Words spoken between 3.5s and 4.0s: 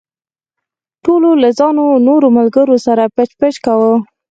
کاوه.